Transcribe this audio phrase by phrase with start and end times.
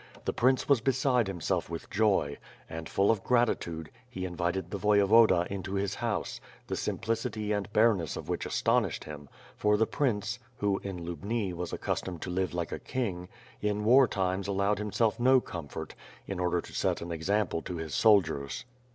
[0.25, 4.79] The prince was beside himself with joy; and, full of grati tude, he invited the
[4.79, 10.39] Voyevoda into his house, the simplicity and bareness of which astonished him, for the prince,
[10.57, 13.29] who in Lubni was accustomed to live like a king,
[13.61, 15.93] in war times allowed himself no comfort,
[16.25, 17.81] in order to set an example to 333 334 ^^^^^^^^^^^ SWORD.
[17.83, 18.65] his soldiers.